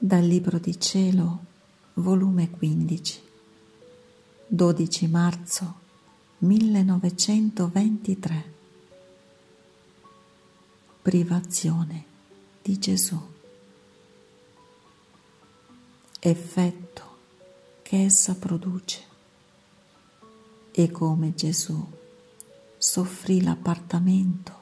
Dal 0.00 0.24
Libro 0.24 0.60
di 0.60 0.78
Cielo, 0.78 1.44
volume 1.94 2.50
15, 2.50 3.20
12 4.46 5.08
marzo 5.08 5.74
1923. 6.38 8.52
Privazione 11.02 12.04
di 12.62 12.78
Gesù. 12.78 13.20
Effetto 16.20 17.16
che 17.82 18.04
essa 18.04 18.36
produce 18.36 19.02
e 20.70 20.92
come 20.92 21.34
Gesù 21.34 21.84
soffrì 22.76 23.42
l'appartamento 23.42 24.54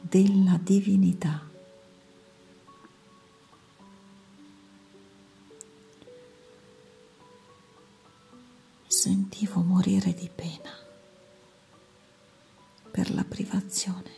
della 0.00 0.58
divinità. 0.60 1.49
Sentivo 9.00 9.62
morire 9.62 10.12
di 10.12 10.28
pena 10.28 10.76
per 12.90 13.10
la 13.14 13.24
privazione 13.24 14.10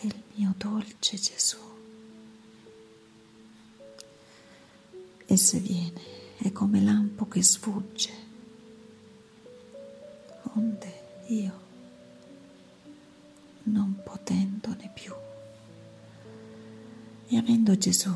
del 0.00 0.20
mio 0.34 0.52
dolce 0.56 1.16
Gesù. 1.16 1.58
E 5.26 5.36
se 5.36 5.60
viene 5.60 6.00
è 6.38 6.50
come 6.50 6.80
lampo 6.80 7.28
che 7.28 7.40
sfugge, 7.44 8.12
onde 10.54 11.22
io 11.26 11.60
non 13.62 14.00
potendone 14.02 14.90
più. 14.92 15.14
E 17.28 17.36
avendo 17.36 17.78
Gesù 17.78 18.10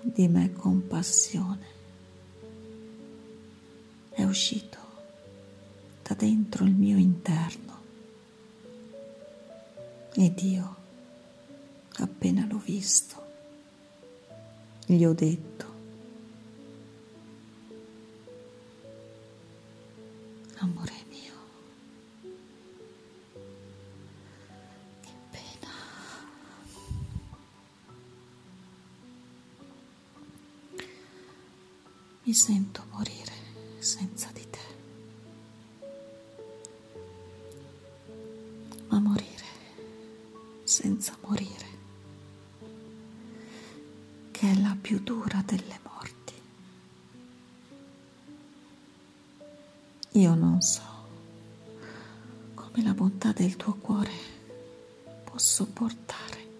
di 0.00 0.28
me 0.28 0.52
compassione, 0.52 1.81
è 4.22 4.24
uscito 4.24 4.78
da 6.02 6.14
dentro 6.14 6.64
il 6.64 6.74
mio 6.74 6.96
interno. 6.96 7.80
Ed 10.14 10.38
io, 10.40 10.76
appena 11.98 12.46
l'ho 12.46 12.58
visto, 12.58 13.20
gli 14.86 15.04
ho 15.04 15.12
detto, 15.12 15.70
amore 20.58 21.00
mi 32.24 32.38
sento 32.38 32.84
morire 32.92 33.31
senza 33.82 34.30
di 34.32 34.46
te. 34.48 34.58
Ma 38.88 39.00
morire 39.00 39.30
senza 40.62 41.16
morire, 41.22 41.66
che 44.30 44.50
è 44.52 44.60
la 44.60 44.76
più 44.80 45.00
dura 45.00 45.42
delle 45.44 45.80
morti. 45.82 46.32
Io 50.12 50.34
non 50.34 50.60
so 50.62 50.82
come 52.54 52.82
la 52.84 52.94
bontà 52.94 53.32
del 53.32 53.56
tuo 53.56 53.74
cuore 53.74 54.12
può 55.24 55.36
sopportare 55.38 56.50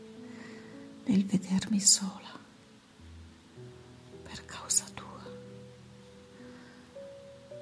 nel 1.05 1.25
vedermi 1.25 1.79
sola 1.79 2.42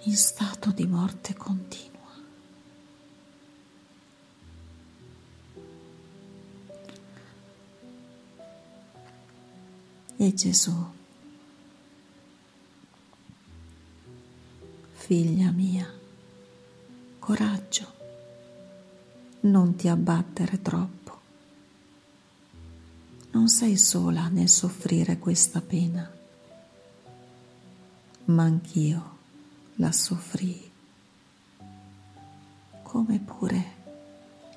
in 0.04 0.16
stato 0.16 0.70
di 0.70 0.86
morte 0.86 1.34
continua. 1.34 1.88
E 10.16 10.34
Gesù, 10.34 10.72
figlia 14.92 15.50
mia, 15.50 15.90
coraggio, 17.18 17.94
non 19.40 19.76
ti 19.76 19.88
abbattere 19.88 20.62
troppo. 20.62 20.98
Non 23.32 23.48
sei 23.48 23.76
sola 23.76 24.28
nel 24.28 24.48
soffrire 24.48 25.18
questa 25.18 25.60
pena, 25.60 26.10
ma 28.24 28.42
anch'io 28.42 29.18
la 29.80 29.92
soffrì, 29.92 30.70
come 32.82 33.18
pure 33.18 33.64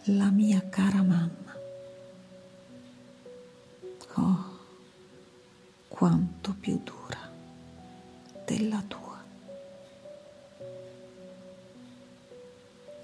la 0.08 0.30
mia 0.30 0.62
cara 0.68 1.02
mamma. 1.02 1.56
Oh, 4.16 4.60
quanto 5.88 6.54
più 6.60 6.78
dura 6.84 7.32
della 8.46 8.84
tua. 8.86 9.24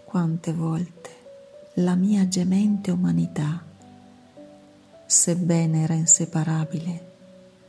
Quante 0.04 0.52
volte 0.52 1.10
la 1.76 1.96
mia 1.96 2.28
gemente 2.28 2.92
umanità, 2.92 3.64
sebbene 5.06 5.84
era 5.84 5.94
inseparabile 5.94 7.12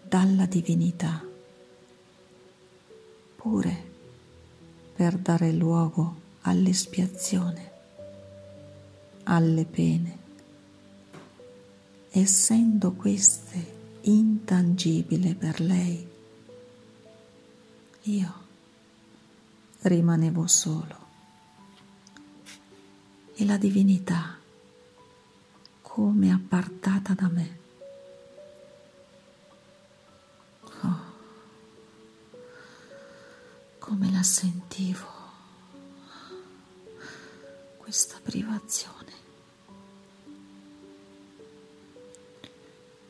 dalla 0.03 0.47
divinità, 0.47 1.25
pure 3.37 3.90
per 5.01 5.17
dare 5.17 5.51
luogo 5.53 6.15
all'espiazione, 6.43 7.71
alle 9.23 9.65
pene, 9.65 10.19
essendo 12.11 12.93
queste 12.93 14.01
intangibili 14.03 15.35
per 15.35 15.59
lei, 15.63 16.07
io 18.03 18.35
rimanevo 19.81 20.47
solo. 20.47 20.99
E 23.37 23.45
la 23.47 23.57
divinità 23.57 24.37
come 25.81 26.31
appartata 26.31 27.15
da 27.15 27.29
me 27.29 27.59
come 34.01 34.13
la 34.13 34.23
sentivo, 34.23 35.07
questa 37.77 38.19
privazione. 38.23 39.13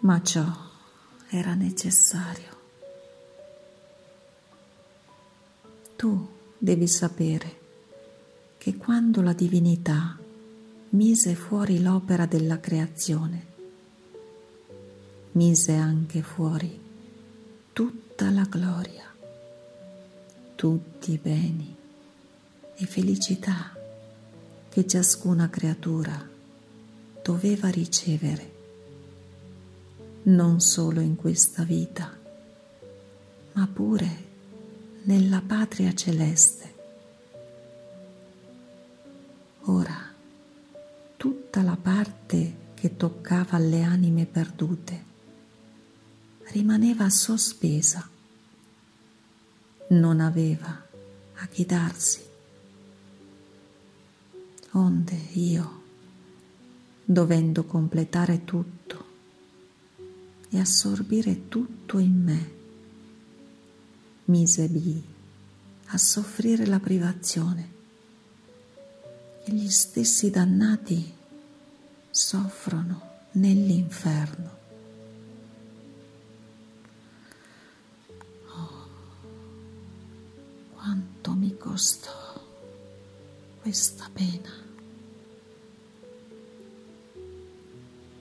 Ma 0.00 0.20
ciò 0.20 0.44
era 1.28 1.54
necessario. 1.54 2.58
Tu 5.94 6.28
devi 6.58 6.88
sapere 6.88 7.60
che 8.58 8.76
quando 8.76 9.22
la 9.22 9.32
divinità 9.32 10.18
mise 10.88 11.36
fuori 11.36 11.80
l'opera 11.80 12.26
della 12.26 12.58
creazione, 12.58 13.46
mise 15.32 15.72
anche 15.74 16.22
fuori 16.22 16.80
tutta 17.72 18.30
la 18.30 18.42
gloria 18.42 19.09
tutti 20.60 21.12
i 21.12 21.16
beni 21.16 21.74
e 22.76 22.84
felicità 22.84 23.74
che 24.68 24.86
ciascuna 24.86 25.48
creatura 25.48 26.28
doveva 27.22 27.70
ricevere, 27.70 28.52
non 30.24 30.60
solo 30.60 31.00
in 31.00 31.16
questa 31.16 31.62
vita, 31.62 32.14
ma 33.52 33.68
pure 33.72 34.24
nella 35.04 35.40
patria 35.40 35.94
celeste. 35.94 36.74
Ora, 39.62 40.12
tutta 41.16 41.62
la 41.62 41.78
parte 41.80 42.54
che 42.74 42.98
toccava 42.98 43.56
alle 43.56 43.82
anime 43.82 44.26
perdute 44.26 45.04
rimaneva 46.48 47.08
sospesa 47.08 48.06
non 49.90 50.20
aveva 50.20 50.86
a 51.34 51.46
chi 51.46 51.64
darsi. 51.64 52.20
Onde 54.72 55.14
io, 55.32 55.82
dovendo 57.04 57.64
completare 57.64 58.44
tutto 58.44 59.04
e 60.48 60.58
assorbire 60.58 61.48
tutto 61.48 61.98
in 61.98 62.22
me, 62.22 62.50
misebii 64.26 65.04
a 65.86 65.98
soffrire 65.98 66.66
la 66.66 66.78
privazione 66.78 67.78
che 69.44 69.52
gli 69.52 69.68
stessi 69.68 70.30
dannati 70.30 71.12
soffrono 72.10 73.08
nell'inferno. 73.32 74.59
Costò 81.70 82.42
questa 83.60 84.10
pena? 84.12 84.50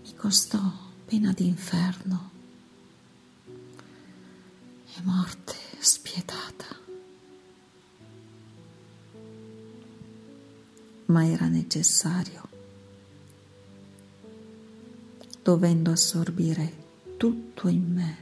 Mi 0.04 0.16
costò 0.16 0.60
pena 1.04 1.34
d'inferno 1.34 2.30
e 3.48 5.02
morte 5.02 5.56
spietata. 5.80 6.78
Ma 11.06 11.26
era 11.26 11.48
necessario, 11.48 12.48
dovendo 15.42 15.90
assorbire 15.90 16.74
tutto 17.18 17.68
in 17.68 17.94
me, 17.94 18.18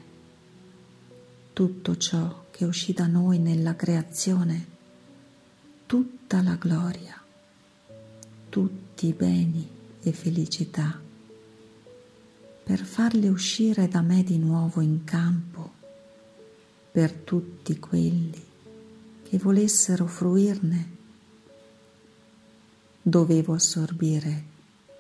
tutto 1.52 1.98
ciò 1.98 2.46
che 2.50 2.64
uscì 2.64 2.94
da 2.94 3.08
noi 3.08 3.40
nella 3.40 3.76
creazione, 3.76 4.77
tutta 5.88 6.42
la 6.42 6.56
gloria, 6.56 7.20
tutti 8.50 9.08
i 9.08 9.14
beni 9.14 9.66
e 10.02 10.12
felicità, 10.12 11.00
per 12.64 12.80
farli 12.84 13.30
uscire 13.30 13.88
da 13.88 14.02
me 14.02 14.22
di 14.22 14.38
nuovo 14.38 14.82
in 14.82 15.06
campo 15.06 15.72
per 16.92 17.14
tutti 17.14 17.80
quelli 17.80 18.44
che 19.24 19.38
volessero 19.38 20.08
fruirne. 20.08 20.96
Dovevo 23.02 23.54
assorbire 23.54 24.44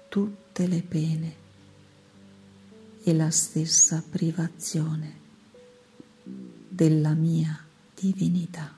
tutte 0.07 0.67
le 0.67 0.81
pene 0.81 1.35
e 3.03 3.13
la 3.13 3.29
stessa 3.29 4.01
privazione 4.09 5.15
della 6.23 7.13
mia 7.13 7.61
divinità. 7.93 8.77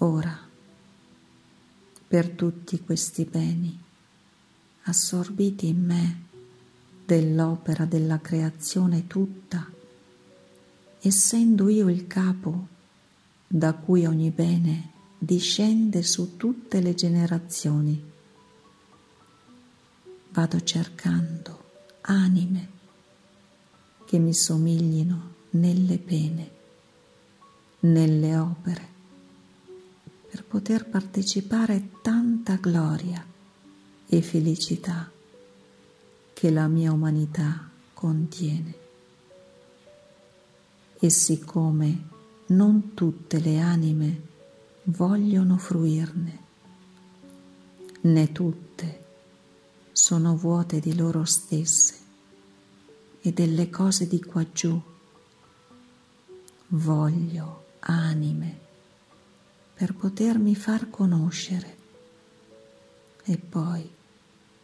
Ora, 0.00 0.38
per 2.06 2.30
tutti 2.30 2.80
questi 2.80 3.24
beni 3.24 3.76
assorbiti 4.82 5.66
in 5.66 5.84
me, 5.84 6.22
dell'opera 7.04 7.84
della 7.84 8.20
creazione 8.20 9.08
tutta, 9.08 9.66
essendo 11.00 11.68
io 11.68 11.88
il 11.88 12.06
capo 12.06 12.68
da 13.46 13.72
cui 13.72 14.06
ogni 14.06 14.30
bene 14.30 14.92
discende 15.18 16.04
su 16.04 16.36
tutte 16.36 16.80
le 16.80 16.94
generazioni. 16.94 18.12
Vado 20.30 20.62
cercando 20.62 21.64
anime 22.02 22.68
che 24.06 24.18
mi 24.18 24.32
somiglino 24.32 25.34
nelle 25.50 25.98
pene, 25.98 26.50
nelle 27.80 28.36
opere, 28.36 28.97
per 30.38 30.44
poter 30.44 30.86
partecipare 30.86 31.88
tanta 32.00 32.54
gloria 32.56 33.24
e 34.06 34.22
felicità 34.22 35.10
che 36.32 36.50
la 36.50 36.68
mia 36.68 36.92
umanità 36.92 37.68
contiene. 37.92 38.74
E 41.00 41.10
siccome 41.10 42.08
non 42.48 42.94
tutte 42.94 43.40
le 43.40 43.58
anime 43.58 44.22
vogliono 44.84 45.56
fruirne, 45.58 46.38
né 48.02 48.30
tutte 48.30 49.06
sono 49.90 50.36
vuote 50.36 50.78
di 50.78 50.94
loro 50.94 51.24
stesse 51.24 51.96
e 53.20 53.32
delle 53.32 53.68
cose 53.70 54.06
di 54.06 54.22
quaggiù, 54.22 54.80
voglio 56.68 57.64
anime 57.80 58.66
per 59.78 59.94
potermi 59.94 60.56
far 60.56 60.90
conoscere 60.90 61.76
e 63.22 63.38
poi 63.38 63.88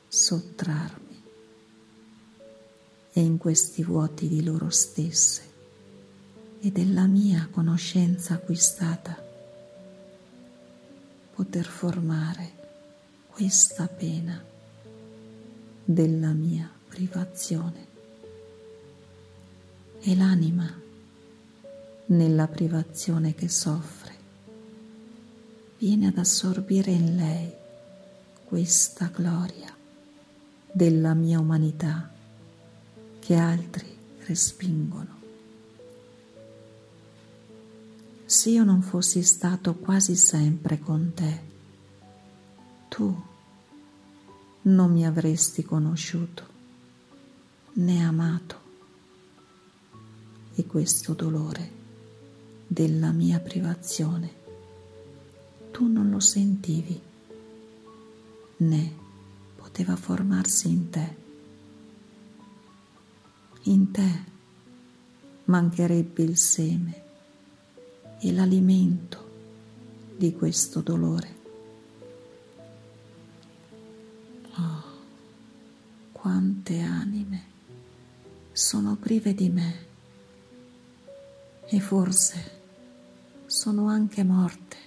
sottrarmi 0.08 1.22
e 3.12 3.20
in 3.20 3.38
questi 3.38 3.84
vuoti 3.84 4.26
di 4.26 4.42
loro 4.42 4.70
stesse 4.70 5.42
e 6.58 6.72
della 6.72 7.06
mia 7.06 7.46
conoscenza 7.48 8.34
acquistata 8.34 9.16
poter 11.32 11.64
formare 11.64 12.52
questa 13.28 13.86
pena 13.86 14.42
della 15.84 16.32
mia 16.32 16.68
privazione. 16.88 17.86
E 20.00 20.16
l'anima 20.16 20.68
nella 22.06 22.48
privazione 22.48 23.32
che 23.34 23.48
soffre 23.48 24.03
viene 25.78 26.08
ad 26.08 26.18
assorbire 26.18 26.90
in 26.90 27.16
lei 27.16 27.52
questa 28.44 29.10
gloria 29.12 29.74
della 30.70 31.14
mia 31.14 31.40
umanità 31.40 32.12
che 33.18 33.34
altri 33.34 33.96
respingono. 34.26 35.22
Se 38.24 38.50
io 38.50 38.64
non 38.64 38.82
fossi 38.82 39.22
stato 39.22 39.74
quasi 39.74 40.16
sempre 40.16 40.78
con 40.78 41.12
te, 41.14 41.40
tu 42.88 43.22
non 44.62 44.92
mi 44.92 45.06
avresti 45.06 45.62
conosciuto 45.62 46.52
né 47.74 48.04
amato 48.04 48.60
e 50.54 50.64
questo 50.66 51.12
dolore 51.12 51.70
della 52.66 53.10
mia 53.10 53.40
privazione 53.40 54.42
tu 55.74 55.88
non 55.88 56.08
lo 56.08 56.20
sentivi 56.20 57.00
né 58.58 58.92
poteva 59.56 59.96
formarsi 59.96 60.68
in 60.68 60.90
te 60.90 61.16
in 63.64 63.90
te 63.90 64.24
mancherebbe 65.46 66.22
il 66.22 66.36
seme 66.36 67.02
e 68.20 68.32
l'alimento 68.32 69.22
di 70.16 70.32
questo 70.32 70.80
dolore. 70.80 71.42
Oh, 74.56 74.82
quante 76.12 76.80
anime 76.80 77.44
sono 78.52 78.96
prive 78.96 79.34
di 79.34 79.48
me 79.48 79.86
e 81.66 81.80
forse 81.80 82.62
sono 83.46 83.88
anche 83.88 84.22
morte. 84.22 84.83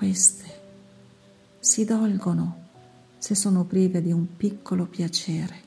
Queste 0.00 0.46
si 1.58 1.84
dolgono 1.84 2.68
se 3.18 3.34
sono 3.34 3.64
prive 3.64 4.00
di 4.00 4.10
un 4.12 4.34
piccolo 4.34 4.86
piacere, 4.86 5.60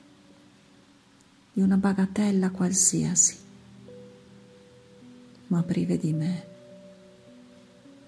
di 1.54 1.62
una 1.62 1.78
bagatella 1.78 2.50
qualsiasi, 2.50 3.38
ma 5.50 5.62
prive 5.62 6.00
di 6.00 6.14
me 6.14 6.48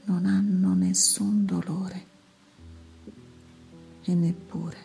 non 0.06 0.26
hanno 0.26 0.74
nessun 0.74 1.46
dolore 1.46 2.06
e 4.02 4.16
neppure 4.16 4.78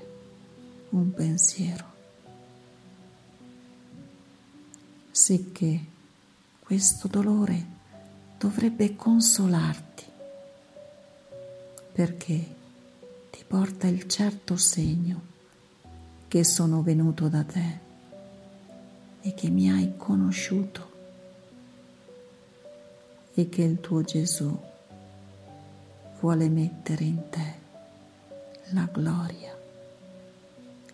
un 0.90 1.11
pensiero. 1.14 1.87
Sicché 5.11 5.85
questo 6.59 7.09
dolore 7.09 7.66
dovrebbe 8.37 8.94
consolarti 8.94 10.10
perché 11.92 12.59
porta 13.50 13.88
il 13.88 14.06
certo 14.06 14.56
segno 14.56 15.20
che 16.28 16.44
sono 16.44 16.82
venuto 16.82 17.26
da 17.28 17.42
te 17.42 17.78
e 19.23 19.35
che 19.35 19.50
mi 19.50 19.68
hai 19.68 19.94
conosciuto 19.97 20.88
e 23.35 23.49
che 23.49 23.62
il 23.62 23.80
tuo 23.80 24.02
Gesù 24.02 24.56
vuole 26.20 26.49
mettere 26.49 27.02
in 27.02 27.28
te 27.28 27.54
la 28.70 28.88
gloria, 28.92 29.59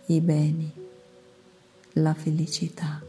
i 0.06 0.20
beni, 0.22 0.72
la 1.92 2.14
felicità 2.14 3.02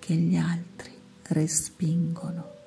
che 0.00 0.14
gli 0.14 0.34
altri 0.34 0.90
respingono. 1.28 2.61